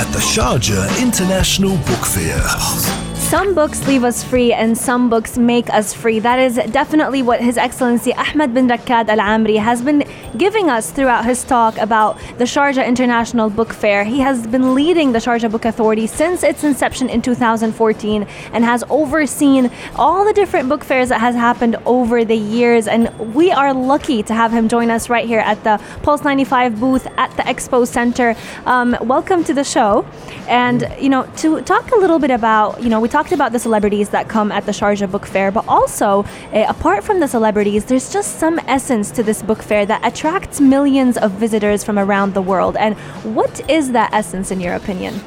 at 0.00 0.10
the 0.10 0.18
Sharjah 0.18 0.98
International 1.00 1.76
Book 1.76 2.06
Fair. 2.06 3.01
Some 3.32 3.54
books 3.54 3.88
leave 3.88 4.04
us 4.04 4.22
free 4.22 4.52
and 4.52 4.76
some 4.76 5.08
books 5.08 5.38
make 5.38 5.70
us 5.70 5.94
free. 5.94 6.18
That 6.18 6.38
is 6.38 6.56
definitely 6.70 7.22
what 7.22 7.40
His 7.40 7.56
Excellency 7.56 8.12
Ahmed 8.12 8.52
bin 8.52 8.68
Rakkad 8.68 9.08
Al 9.08 9.16
Amri 9.16 9.58
has 9.58 9.80
been 9.80 10.04
giving 10.36 10.70
us 10.70 10.90
throughout 10.90 11.24
his 11.24 11.44
talk 11.44 11.76
about 11.78 12.18
the 12.38 12.44
Sharjah 12.44 12.86
International 12.86 13.50
Book 13.50 13.72
Fair. 13.72 14.04
He 14.04 14.20
has 14.20 14.46
been 14.46 14.74
leading 14.74 15.12
the 15.12 15.18
Sharjah 15.18 15.50
Book 15.50 15.64
Authority 15.64 16.06
since 16.06 16.42
its 16.42 16.64
inception 16.64 17.08
in 17.08 17.22
2014 17.22 18.26
and 18.52 18.64
has 18.64 18.84
overseen 18.88 19.70
all 19.96 20.24
the 20.24 20.32
different 20.32 20.68
book 20.68 20.84
fairs 20.84 21.08
that 21.10 21.20
has 21.20 21.34
happened 21.34 21.76
over 21.86 22.24
the 22.24 22.36
years. 22.36 22.86
And 22.86 23.34
we 23.34 23.50
are 23.50 23.74
lucky 23.74 24.22
to 24.24 24.34
have 24.34 24.52
him 24.52 24.68
join 24.68 24.90
us 24.90 25.08
right 25.08 25.26
here 25.26 25.40
at 25.40 25.62
the 25.64 25.80
Pulse 26.02 26.22
95 26.22 26.80
booth 26.80 27.06
at 27.18 27.34
the 27.36 27.42
Expo 27.42 27.86
Center. 27.86 28.34
Um, 28.66 28.96
welcome 29.02 29.44
to 29.44 29.54
the 29.54 29.64
show. 29.64 30.06
And, 30.48 30.86
you 31.00 31.08
know, 31.08 31.24
to 31.36 31.60
talk 31.62 31.90
a 31.92 31.96
little 31.96 32.18
bit 32.18 32.30
about, 32.30 32.82
you 32.82 32.88
know, 32.88 33.00
we 33.00 33.08
talked 33.08 33.21
about 33.30 33.52
the 33.52 33.58
celebrities 33.60 34.08
that 34.08 34.28
come 34.28 34.50
at 34.50 34.66
the 34.66 34.72
Sharjah 34.72 35.08
Book 35.08 35.26
Fair, 35.26 35.52
but 35.52 35.64
also, 35.68 36.24
uh, 36.52 36.64
apart 36.68 37.04
from 37.04 37.20
the 37.20 37.28
celebrities, 37.28 37.84
there's 37.84 38.12
just 38.12 38.40
some 38.40 38.58
essence 38.66 39.12
to 39.12 39.22
this 39.22 39.42
book 39.42 39.62
fair 39.62 39.86
that 39.86 40.04
attracts 40.04 40.60
millions 40.60 41.16
of 41.16 41.30
visitors 41.32 41.84
from 41.84 41.98
around 41.98 42.34
the 42.34 42.42
world. 42.42 42.76
And 42.76 42.96
what 43.36 43.60
is 43.70 43.92
that 43.92 44.12
essence, 44.12 44.50
in 44.50 44.60
your 44.60 44.74
opinion? 44.74 45.20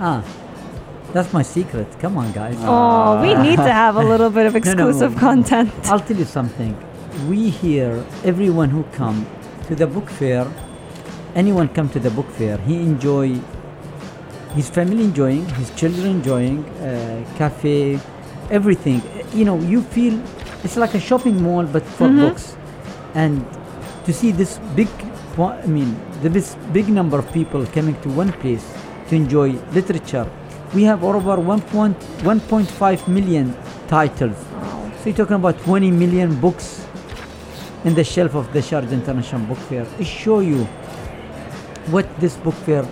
Ah, 0.00 0.24
that's 1.12 1.32
my 1.32 1.42
secret. 1.42 1.86
Come 2.00 2.16
on, 2.18 2.32
guys. 2.32 2.56
Oh, 2.60 3.20
we 3.22 3.34
need 3.34 3.56
to 3.56 3.72
have 3.72 3.94
a 3.96 4.02
little 4.02 4.30
bit 4.30 4.46
of 4.46 4.54
No, 4.54 4.58
no. 4.58 4.88
exclusive 4.88 5.16
content. 5.16 5.70
I'll 5.84 6.00
tell 6.00 6.16
you 6.16 6.24
something. 6.24 6.76
We 7.28 7.50
here, 7.50 8.04
everyone 8.24 8.70
who 8.70 8.82
come 8.92 9.26
to 9.68 9.74
the 9.74 9.86
book 9.86 10.08
fair, 10.10 10.46
anyone 11.34 11.68
come 11.68 11.88
to 11.90 12.00
the 12.00 12.10
book 12.10 12.30
fair, 12.30 12.58
he 12.58 12.76
enjoy, 12.82 13.40
his 14.54 14.70
family 14.70 15.04
enjoying, 15.04 15.46
his 15.54 15.70
children 15.74 16.06
enjoying, 16.06 16.64
uh, 16.80 17.24
cafe, 17.36 17.98
everything. 18.50 19.02
You 19.34 19.44
know, 19.44 19.58
you 19.60 19.82
feel 19.82 20.20
it's 20.64 20.76
like 20.76 20.94
a 20.94 21.00
shopping 21.00 21.42
mall 21.42 21.64
but 21.64 21.82
for 21.82 22.08
books, 22.08 22.56
and 23.14 23.44
to 24.04 24.12
see 24.12 24.32
this 24.32 24.58
big, 24.74 24.88
I 25.38 25.66
mean, 25.66 25.98
the 26.22 26.28
this 26.28 26.56
big 26.72 26.88
number 26.88 27.18
of 27.18 27.30
people 27.32 27.64
coming 27.66 28.00
to 28.02 28.08
one 28.08 28.32
place 28.32 28.66
to 29.08 29.16
enjoy 29.16 29.50
literature. 29.72 30.28
We 30.74 30.82
have 30.84 31.02
over 31.02 31.40
1. 31.40 31.60
1.5 31.60 33.08
million 33.08 33.56
titles. 33.86 34.36
So 34.98 35.04
you're 35.06 35.14
talking 35.16 35.36
about 35.36 35.58
20 35.60 35.90
million 35.90 36.38
books 36.40 36.86
in 37.84 37.94
the 37.94 38.04
shelf 38.04 38.34
of 38.34 38.52
the 38.52 38.58
Sharjah 38.58 38.92
International 38.92 39.40
Book 39.46 39.58
Fair. 39.58 39.86
It 39.98 40.06
show 40.06 40.40
you 40.40 40.64
what 41.90 42.06
this 42.20 42.36
book 42.36 42.54
fair 42.54 42.84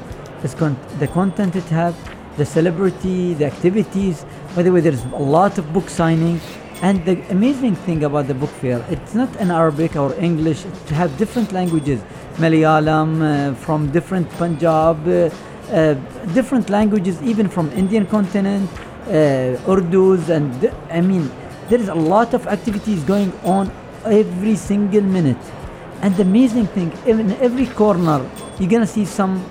con- 0.54 0.76
the 0.98 1.08
content 1.08 1.56
it 1.56 1.64
have, 1.64 1.94
the 2.36 2.44
celebrity, 2.44 3.34
the 3.34 3.46
activities. 3.46 4.24
By 4.54 4.62
the 4.62 4.72
way, 4.72 4.80
there's 4.80 5.04
a 5.04 5.16
lot 5.16 5.58
of 5.58 5.72
book 5.72 5.88
signing. 5.88 6.40
And 6.82 7.04
the 7.06 7.18
amazing 7.30 7.74
thing 7.74 8.04
about 8.04 8.26
the 8.26 8.34
book 8.34 8.50
fair, 8.50 8.84
it's 8.90 9.14
not 9.14 9.34
in 9.36 9.50
Arabic 9.50 9.96
or 9.96 10.14
English. 10.14 10.66
It 10.66 10.90
have 10.90 11.16
different 11.16 11.52
languages, 11.52 12.02
Malayalam, 12.36 13.10
uh, 13.22 13.54
from 13.54 13.90
different 13.90 14.28
Punjab, 14.32 15.08
uh, 15.08 15.30
uh, 15.72 15.94
different 16.34 16.68
languages, 16.68 17.22
even 17.22 17.48
from 17.48 17.70
Indian 17.72 18.06
continent, 18.06 18.68
uh, 19.06 19.56
Urdu's, 19.66 20.28
and 20.28 20.70
I 20.90 21.00
mean, 21.00 21.30
There 21.68 21.80
is 21.80 21.88
a 21.88 21.94
lot 21.94 22.32
of 22.32 22.46
activities 22.46 23.02
going 23.02 23.32
on 23.42 23.72
every 24.04 24.54
single 24.54 25.02
minute. 25.02 25.36
And 26.00 26.14
the 26.14 26.22
amazing 26.22 26.68
thing, 26.68 26.92
in 27.06 27.32
every 27.42 27.66
corner, 27.66 28.24
you're 28.60 28.70
gonna 28.70 28.86
see 28.86 29.04
some 29.04 29.44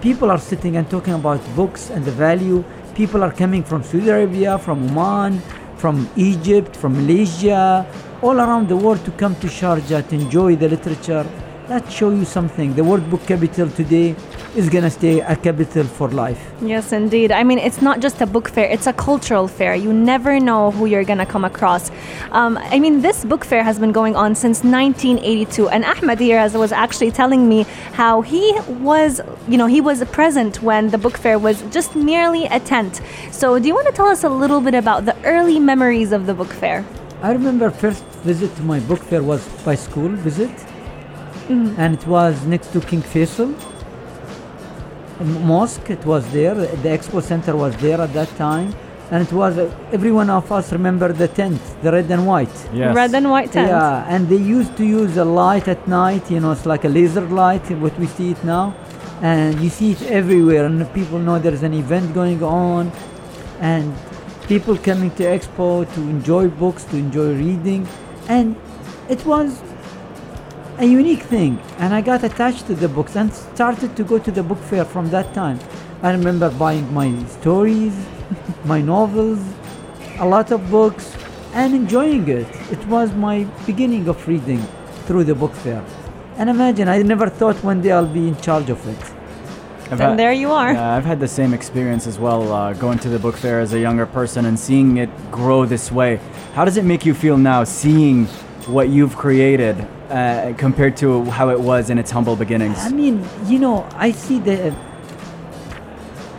people 0.00 0.30
are 0.30 0.38
sitting 0.38 0.76
and 0.76 0.88
talking 0.88 1.12
about 1.12 1.40
books 1.54 1.90
and 1.90 2.04
the 2.04 2.10
value. 2.10 2.64
People 2.94 3.22
are 3.22 3.32
coming 3.32 3.62
from 3.62 3.82
Saudi 3.82 4.08
Arabia, 4.08 4.58
from 4.58 4.82
Oman, 4.90 5.40
from 5.76 6.08
Egypt, 6.16 6.74
from 6.74 6.94
Malaysia, 6.94 7.86
all 8.22 8.40
around 8.40 8.68
the 8.68 8.76
world 8.76 9.04
to 9.04 9.10
come 9.12 9.34
to 9.36 9.46
Sharjah 9.46 10.08
to 10.08 10.14
enjoy 10.14 10.56
the 10.56 10.68
literature. 10.68 11.26
That 11.68 11.90
show 11.90 12.10
you 12.10 12.24
something. 12.24 12.74
The 12.74 12.82
World 12.82 13.08
Book 13.10 13.24
Capital 13.26 13.68
today 13.70 14.16
is 14.54 14.68
gonna 14.68 14.90
stay 14.90 15.20
a 15.20 15.36
capital 15.36 15.84
for 15.84 16.08
life. 16.08 16.40
Yes, 16.60 16.92
indeed. 16.92 17.30
I 17.32 17.44
mean, 17.44 17.58
it's 17.58 17.80
not 17.80 18.00
just 18.00 18.20
a 18.20 18.26
book 18.26 18.48
fair, 18.48 18.66
it's 18.66 18.86
a 18.86 18.92
cultural 18.92 19.48
fair. 19.48 19.74
You 19.74 19.92
never 19.92 20.40
know 20.40 20.70
who 20.72 20.86
you're 20.86 21.04
going 21.04 21.18
to 21.18 21.26
come 21.26 21.44
across. 21.44 21.90
Um, 22.32 22.58
I 22.58 22.78
mean, 22.78 23.00
this 23.00 23.24
book 23.24 23.44
fair 23.44 23.62
has 23.62 23.78
been 23.78 23.92
going 23.92 24.16
on 24.16 24.34
since 24.34 24.62
1982. 24.64 25.68
And 25.68 25.84
Ahmed 25.84 26.18
here 26.18 26.40
was 26.52 26.72
actually 26.72 27.12
telling 27.12 27.48
me 27.48 27.62
how 27.92 28.20
he 28.20 28.52
was, 28.68 29.20
you 29.48 29.56
know, 29.56 29.66
he 29.66 29.80
was 29.80 30.04
present 30.06 30.62
when 30.62 30.90
the 30.90 30.98
book 30.98 31.16
fair 31.16 31.38
was 31.38 31.62
just 31.70 31.94
merely 31.94 32.46
a 32.46 32.60
tent. 32.60 33.00
So, 33.30 33.58
do 33.58 33.68
you 33.68 33.74
want 33.74 33.86
to 33.86 33.92
tell 33.92 34.08
us 34.08 34.24
a 34.24 34.28
little 34.28 34.60
bit 34.60 34.74
about 34.74 35.04
the 35.04 35.16
early 35.24 35.58
memories 35.58 36.12
of 36.12 36.26
the 36.26 36.34
book 36.34 36.52
fair? 36.52 36.84
I 37.22 37.32
remember 37.32 37.70
first 37.70 38.04
visit 38.24 38.54
to 38.56 38.62
my 38.62 38.80
book 38.80 39.00
fair 39.00 39.22
was 39.22 39.46
by 39.64 39.74
school 39.74 40.08
visit, 40.08 40.50
and 41.48 41.94
it 41.94 42.06
was 42.06 42.46
next 42.46 42.72
to 42.72 42.80
King 42.80 43.02
Faisal 43.02 43.54
mosque. 45.24 45.90
It 45.90 46.04
was 46.04 46.30
there. 46.32 46.54
The 46.54 46.88
expo 46.88 47.22
center 47.22 47.56
was 47.56 47.76
there 47.76 48.00
at 48.00 48.12
that 48.14 48.28
time, 48.36 48.74
and 49.10 49.26
it 49.26 49.32
was 49.32 49.58
uh, 49.58 49.72
every 49.92 50.12
one 50.12 50.30
of 50.30 50.50
us 50.50 50.72
remember 50.72 51.12
the 51.12 51.28
tent, 51.28 51.60
the 51.82 51.92
red 51.92 52.10
and 52.10 52.26
white. 52.26 52.56
Yes. 52.72 52.94
Red 52.94 53.14
and 53.14 53.30
white 53.30 53.52
tent. 53.52 53.68
Yeah, 53.68 54.04
and 54.08 54.28
they 54.28 54.36
used 54.36 54.76
to 54.76 54.84
use 54.84 55.16
a 55.16 55.24
light 55.24 55.68
at 55.68 55.86
night. 55.86 56.30
You 56.30 56.40
know, 56.40 56.52
it's 56.52 56.66
like 56.66 56.84
a 56.84 56.88
laser 56.88 57.26
light, 57.28 57.70
what 57.72 57.98
we 57.98 58.06
see 58.06 58.30
it 58.32 58.42
now, 58.44 58.74
and 59.22 59.60
you 59.60 59.70
see 59.70 59.92
it 59.92 60.02
everywhere, 60.02 60.64
and 60.66 60.92
people 60.94 61.18
know 61.18 61.38
there's 61.38 61.62
an 61.62 61.74
event 61.74 62.14
going 62.14 62.42
on, 62.42 62.92
and 63.60 63.94
people 64.48 64.76
coming 64.76 65.10
to 65.12 65.22
expo 65.24 65.86
to 65.94 66.00
enjoy 66.00 66.48
books, 66.48 66.84
to 66.84 66.96
enjoy 66.96 67.34
reading, 67.34 67.86
and 68.28 68.56
it 69.08 69.24
was 69.26 69.60
a 70.80 70.86
unique 70.86 71.22
thing. 71.22 71.58
And 71.78 71.94
I 71.94 72.00
got 72.00 72.24
attached 72.24 72.66
to 72.68 72.74
the 72.74 72.88
books 72.88 73.14
and 73.16 73.32
started 73.32 73.96
to 73.96 74.02
go 74.02 74.18
to 74.18 74.30
the 74.30 74.42
book 74.42 74.58
fair 74.58 74.84
from 74.84 75.10
that 75.10 75.32
time. 75.34 75.58
I 76.02 76.10
remember 76.12 76.50
buying 76.50 76.92
my 76.94 77.08
stories, 77.26 77.94
my 78.64 78.80
novels, 78.80 79.38
a 80.18 80.26
lot 80.26 80.50
of 80.50 80.70
books, 80.70 81.14
and 81.52 81.74
enjoying 81.74 82.26
it. 82.28 82.46
It 82.72 82.82
was 82.86 83.12
my 83.12 83.44
beginning 83.66 84.08
of 84.08 84.26
reading 84.26 84.62
through 85.06 85.24
the 85.24 85.34
book 85.34 85.52
fair. 85.54 85.84
And 86.36 86.48
imagine, 86.48 86.88
I 86.88 87.02
never 87.02 87.28
thought 87.28 87.56
one 87.62 87.82
day 87.82 87.92
I'll 87.92 88.06
be 88.06 88.28
in 88.28 88.36
charge 88.40 88.70
of 88.70 88.80
it. 88.88 88.98
I've 89.92 89.98
Then 89.98 90.10
had- 90.10 90.18
there 90.18 90.32
you 90.32 90.50
are. 90.52 90.72
Yeah, 90.72 90.96
I've 90.96 91.04
had 91.04 91.20
the 91.20 91.28
same 91.28 91.52
experience 91.52 92.06
as 92.06 92.18
well, 92.18 92.50
uh, 92.52 92.72
going 92.74 92.98
to 93.00 93.08
the 93.10 93.18
book 93.18 93.36
fair 93.36 93.60
as 93.60 93.74
a 93.74 93.78
younger 93.80 94.06
person 94.06 94.46
and 94.46 94.58
seeing 94.58 94.96
it 94.96 95.10
grow 95.30 95.66
this 95.66 95.92
way. 95.92 96.20
How 96.54 96.64
does 96.64 96.76
it 96.78 96.84
make 96.84 97.04
you 97.04 97.12
feel 97.12 97.36
now, 97.36 97.64
seeing 97.64 98.28
what 98.72 98.88
you've 98.88 99.16
created 99.16 99.76
uh, 100.10 100.52
compared 100.56 100.96
to 100.98 101.24
how 101.24 101.48
it 101.50 101.60
was 101.60 101.90
in 101.90 101.98
its 101.98 102.10
humble 102.10 102.36
beginnings? 102.36 102.78
I 102.78 102.90
mean, 102.90 103.24
you 103.46 103.58
know, 103.58 103.88
I 103.94 104.12
see 104.12 104.38
the, 104.38 104.74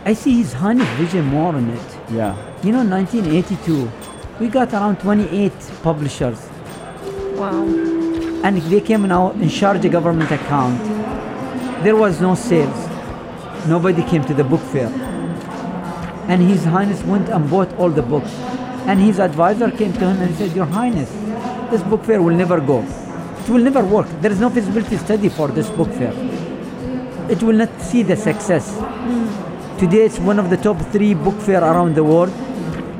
I 0.04 0.14
see 0.14 0.36
his 0.38 0.52
honey 0.52 0.84
vision 0.96 1.24
more 1.26 1.54
in 1.56 1.70
it. 1.70 1.98
Yeah. 2.10 2.34
You 2.62 2.72
know, 2.72 2.84
1982, 2.84 3.90
we 4.40 4.48
got 4.48 4.72
around 4.72 4.98
28 5.00 5.52
publishers, 5.82 6.38
Wow. 7.36 7.62
and 8.44 8.56
they 8.62 8.80
came 8.80 9.04
in 9.04 9.12
our 9.12 9.32
in 9.34 9.48
Sharjah 9.48 9.90
government 9.90 10.30
account. 10.30 10.80
There 11.84 11.96
was 11.96 12.20
no 12.20 12.34
sales. 12.34 12.88
Nobody 13.66 14.02
came 14.04 14.24
to 14.24 14.34
the 14.34 14.44
book 14.44 14.60
fair. 14.60 14.88
And 16.28 16.40
His 16.42 16.64
Highness 16.64 17.02
went 17.02 17.28
and 17.28 17.50
bought 17.50 17.72
all 17.74 17.90
the 17.90 18.02
books. 18.02 18.30
And 18.84 18.98
his 18.98 19.20
advisor 19.20 19.70
came 19.70 19.92
to 19.92 20.00
him 20.10 20.20
and 20.20 20.34
said, 20.36 20.56
Your 20.56 20.66
Highness, 20.66 21.08
this 21.72 21.82
book 21.82 22.04
fair 22.04 22.20
will 22.22 22.36
never 22.36 22.60
go. 22.60 22.82
It 23.42 23.48
will 23.48 23.62
never 23.68 23.82
work. 23.82 24.06
There 24.20 24.30
is 24.30 24.38
no 24.38 24.50
feasibility 24.50 24.96
study 24.98 25.28
for 25.28 25.48
this 25.48 25.68
book 25.70 25.88
fair. 26.00 26.12
It 27.30 27.42
will 27.42 27.56
not 27.56 27.70
see 27.80 28.02
the 28.02 28.16
success. 28.16 28.66
Today 29.78 30.04
it's 30.04 30.18
one 30.18 30.38
of 30.38 30.50
the 30.50 30.56
top 30.58 30.78
three 30.92 31.14
book 31.14 31.34
fair 31.40 31.62
around 31.62 31.94
the 31.94 32.04
world. 32.04 32.30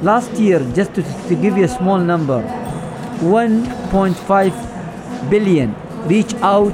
Last 0.02 0.32
year, 0.32 0.58
just 0.74 0.94
to, 0.94 1.02
to 1.28 1.34
give 1.36 1.56
you 1.56 1.64
a 1.64 1.68
small 1.68 1.98
number, 1.98 2.42
1.5 3.20 5.30
billion 5.30 5.74
reach 6.06 6.34
out 6.36 6.72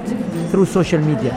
through 0.50 0.66
social 0.66 1.00
media. 1.00 1.32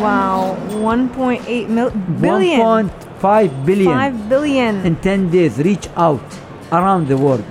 Wow. 0.00 0.56
1.8 0.70 1.68
mil- 1.68 1.90
billion. 2.20 2.60
1.5 2.60 3.66
billion 3.66 3.92
5 3.92 4.28
billion. 4.28 4.86
in 4.86 4.96
10 4.96 5.30
days 5.30 5.58
reach 5.58 5.88
out 5.96 6.22
around 6.72 7.08
the 7.08 7.16
world. 7.16 7.44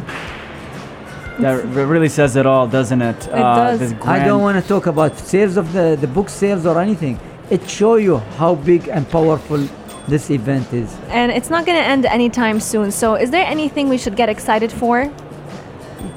That 1.39 1.53
r- 1.77 1.85
really 1.85 2.09
says 2.09 2.35
it 2.35 2.45
all, 2.45 2.67
doesn't 2.67 3.01
it? 3.01 3.27
It 3.27 3.33
uh, 3.33 3.55
does. 3.55 3.79
This 3.79 3.93
I 4.05 4.23
don't 4.23 4.41
want 4.41 4.61
to 4.61 4.67
talk 4.67 4.87
about 4.87 5.17
sales 5.17 5.57
of 5.57 5.71
the, 5.73 5.97
the 5.99 6.07
book 6.07 6.29
sales 6.29 6.65
or 6.65 6.79
anything. 6.81 7.19
It 7.49 7.69
show 7.69 7.95
you 7.95 8.17
how 8.39 8.55
big 8.55 8.87
and 8.89 9.07
powerful 9.09 9.67
this 10.07 10.29
event 10.29 10.73
is. 10.73 10.95
And 11.09 11.31
it's 11.31 11.49
not 11.49 11.65
going 11.65 11.77
to 11.77 11.83
end 11.83 12.05
anytime 12.05 12.59
soon. 12.59 12.91
So, 12.91 13.15
is 13.15 13.29
there 13.29 13.45
anything 13.45 13.87
we 13.89 13.97
should 13.97 14.15
get 14.15 14.29
excited 14.29 14.71
for? 14.71 15.11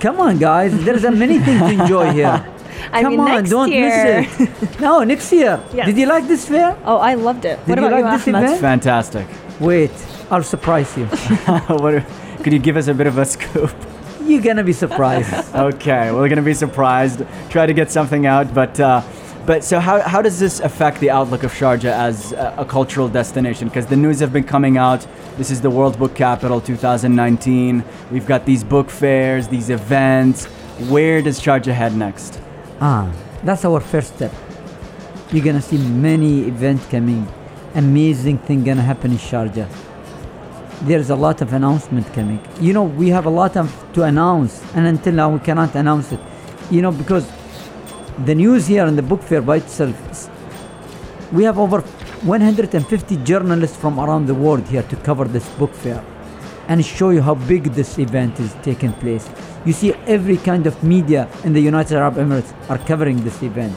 Come 0.01 0.21
on, 0.21 0.39
guys. 0.39 0.73
There's 0.85 1.05
a 1.05 1.11
many 1.11 1.39
things 1.39 1.61
to 1.61 1.83
enjoy 1.83 2.13
here. 2.13 2.47
I 2.93 3.03
Come 3.03 3.13
mean, 3.13 3.21
on, 3.21 3.27
next 3.29 3.51
don't 3.51 3.71
year. 3.71 4.23
miss 4.23 4.41
it. 4.41 4.81
no, 4.81 5.05
next 5.05 5.31
year. 5.33 5.63
Yes. 5.75 5.87
Did 5.87 5.99
you 5.99 6.07
like 6.07 6.27
this 6.27 6.49
fair? 6.49 6.77
Oh, 6.85 6.97
I 6.97 7.15
loved 7.15 7.45
it. 7.45 7.59
Did 7.67 7.69
what 7.69 7.79
you 7.79 7.87
about 7.87 8.03
like 8.03 8.05
you, 8.05 8.19
this 8.19 8.29
Ahmed? 8.29 8.45
event? 8.45 8.61
Fantastic. 8.61 9.27
Wait, 9.61 9.91
I'll 10.31 10.43
surprise 10.43 10.97
you. 10.97 11.05
what, 11.07 12.03
could 12.43 12.53
you 12.53 12.59
give 12.59 12.77
us 12.77 12.89
a 12.89 12.95
bit 12.95 13.07
of 13.07 13.19
a 13.19 13.25
scoop? 13.27 13.71
You're 14.31 14.43
gonna 14.43 14.63
be 14.65 14.73
surprised. 14.73 15.35
Okay, 15.55 16.13
we're 16.13 16.29
gonna 16.29 16.41
be 16.43 16.55
surprised. 16.55 17.25
Try 17.51 17.67
to 17.67 17.73
get 17.75 17.91
something 17.91 18.27
out, 18.27 18.55
but 18.55 18.79
uh, 18.79 19.03
but 19.45 19.65
so 19.65 19.81
how, 19.81 20.01
how 20.03 20.23
does 20.23 20.39
this 20.39 20.61
affect 20.61 21.01
the 21.01 21.11
outlook 21.11 21.43
of 21.43 21.53
Sharjah 21.53 21.93
as 21.93 22.31
a, 22.33 22.55
a 22.59 22.65
cultural 22.65 23.09
destination? 23.09 23.67
Because 23.67 23.87
the 23.87 23.97
news 23.97 24.21
have 24.21 24.33
been 24.33 24.45
coming 24.45 24.77
out. 24.77 25.05
This 25.37 25.51
is 25.51 25.61
the 25.61 25.71
World 25.71 25.99
Book 25.99 26.15
Capital 26.15 26.61
2019. 26.61 27.83
We've 28.13 28.27
got 28.27 28.47
these 28.47 28.63
book 28.63 28.89
fairs, 28.89 29.49
these 29.49 29.69
events. 29.71 30.45
Where 30.89 31.21
does 31.23 31.41
Sharjah 31.41 31.73
head 31.73 31.97
next? 31.97 32.41
ah, 32.81 33.13
that's 33.43 33.65
our 33.65 33.81
first 33.81 34.15
step. 34.15 34.33
You're 35.33 35.45
gonna 35.45 35.61
see 35.61 35.79
many 35.79 36.43
events 36.43 36.87
coming. 36.87 37.27
Amazing 37.75 38.39
thing 38.39 38.63
gonna 38.63 38.83
happen 38.83 39.11
in 39.11 39.19
Sharjah. 39.19 39.69
There's 40.83 41.11
a 41.11 41.17
lot 41.17 41.43
of 41.43 41.53
announcement 41.53 42.11
coming. 42.15 42.41
You 42.59 42.73
know, 42.73 42.85
we 42.85 43.11
have 43.11 43.27
a 43.27 43.31
lot 43.31 43.57
of 43.57 43.69
to 43.93 44.05
announce, 44.05 44.63
and 44.75 44.87
until 44.87 45.13
now 45.13 45.31
we 45.31 45.39
cannot 45.41 45.75
announce 45.75 46.11
it. 46.13 46.21
You 46.71 46.81
know, 46.81 46.91
because 46.91 47.31
the 48.25 48.35
news 48.35 48.67
here 48.67 48.87
in 48.87 48.97
the 48.97 49.03
book 49.03 49.23
fair 49.23 49.43
by 49.43 49.57
itself, 49.57 49.95
we 51.33 51.45
have 51.45 51.59
over 51.59 51.83
150 52.23 53.17
journalists 53.25 53.77
from 53.77 54.01
around 54.01 54.27
the 54.27 54.35
world 54.35 54.67
here 54.69 54.83
to 54.85 54.97
cover 54.97 55.25
this 55.25 55.49
book 55.51 55.75
fair 55.75 56.03
and 56.69 56.85
show 56.85 57.11
you 57.11 57.21
how 57.21 57.35
big 57.35 57.65
this 57.75 57.99
event 57.99 58.41
is 58.41 58.55
taking 58.63 58.93
place. 58.95 59.29
You 59.67 59.75
see, 59.75 59.93
every 60.07 60.39
kind 60.39 60.67
of 60.67 60.83
media 60.83 61.29
in 61.45 61.53
the 61.53 61.61
United 61.61 61.97
Arab 61.97 62.15
Emirates 62.15 62.55
are 62.71 62.79
covering 62.79 63.23
this 63.23 63.43
event. 63.43 63.77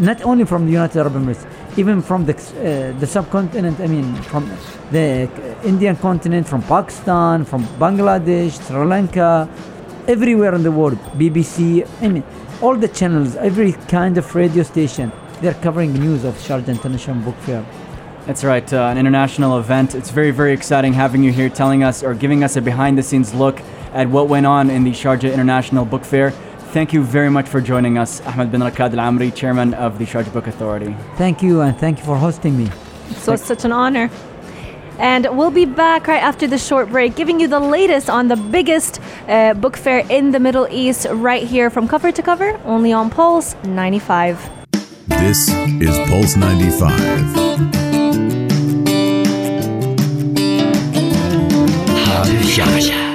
Not 0.00 0.22
only 0.22 0.44
from 0.44 0.66
the 0.66 0.72
United 0.72 0.98
Arab 0.98 1.14
Emirates, 1.14 1.46
even 1.76 2.00
from 2.00 2.24
the, 2.24 2.34
uh, 2.34 2.98
the 2.98 3.06
subcontinent, 3.06 3.80
I 3.80 3.86
mean, 3.86 4.14
from 4.22 4.50
the 4.90 5.28
Indian 5.62 5.96
continent, 5.96 6.48
from 6.48 6.62
Pakistan, 6.62 7.44
from 7.44 7.64
Bangladesh, 7.78 8.66
Sri 8.66 8.84
Lanka, 8.84 9.48
everywhere 10.08 10.54
in 10.54 10.62
the 10.62 10.72
world, 10.72 10.98
BBC, 11.18 11.86
I 12.00 12.08
mean, 12.08 12.24
all 12.62 12.76
the 12.76 12.88
channels, 12.88 13.36
every 13.36 13.72
kind 13.88 14.16
of 14.16 14.34
radio 14.34 14.62
station, 14.62 15.12
they're 15.42 15.54
covering 15.54 15.92
news 15.92 16.24
of 16.24 16.34
Sharjah 16.36 16.68
International 16.68 17.16
Book 17.16 17.36
Fair. 17.40 17.64
That's 18.24 18.42
right, 18.42 18.72
uh, 18.72 18.86
an 18.86 18.98
international 18.98 19.58
event. 19.58 19.94
It's 19.94 20.10
very, 20.10 20.30
very 20.30 20.52
exciting 20.52 20.94
having 20.94 21.22
you 21.22 21.30
here 21.30 21.50
telling 21.50 21.84
us 21.84 22.02
or 22.02 22.14
giving 22.14 22.42
us 22.42 22.56
a 22.56 22.62
behind 22.62 22.96
the 22.96 23.02
scenes 23.02 23.34
look 23.34 23.60
at 23.92 24.08
what 24.08 24.28
went 24.28 24.46
on 24.46 24.70
in 24.70 24.82
the 24.84 24.92
Sharjah 24.92 25.32
International 25.32 25.84
Book 25.84 26.04
Fair. 26.04 26.32
Thank 26.76 26.92
you 26.92 27.02
very 27.02 27.30
much 27.30 27.48
for 27.48 27.62
joining 27.62 27.96
us, 27.96 28.20
Ahmed 28.26 28.52
bin 28.52 28.60
Rakad 28.60 28.92
Al 28.92 29.10
Amri, 29.10 29.34
Chairman 29.34 29.72
of 29.72 29.98
the 29.98 30.04
Sharjah 30.04 30.30
Book 30.30 30.46
Authority. 30.46 30.94
Thank 31.16 31.42
you, 31.42 31.62
and 31.62 31.74
thank 31.78 31.98
you 31.98 32.04
for 32.04 32.18
hosting 32.18 32.54
me. 32.54 32.70
So 33.16 33.32
it's 33.32 33.46
such 33.46 33.64
an 33.64 33.72
honor. 33.72 34.10
And 34.98 35.26
we'll 35.38 35.50
be 35.50 35.64
back 35.64 36.06
right 36.06 36.22
after 36.22 36.46
the 36.46 36.58
short 36.58 36.90
break, 36.90 37.16
giving 37.16 37.40
you 37.40 37.48
the 37.48 37.60
latest 37.60 38.10
on 38.10 38.28
the 38.28 38.36
biggest 38.36 39.00
uh, 39.26 39.54
book 39.54 39.74
fair 39.74 40.00
in 40.10 40.32
the 40.32 40.38
Middle 40.38 40.68
East, 40.70 41.06
right 41.10 41.44
here 41.44 41.70
from 41.70 41.88
cover 41.88 42.12
to 42.12 42.22
cover, 42.22 42.60
only 42.66 42.92
on 42.92 43.08
Pulse 43.08 43.56
95. 43.64 44.38
This 45.06 45.48
is 45.80 45.96
Pulse 46.10 46.36
95. 46.36 46.92
Sharjah. 52.54 53.05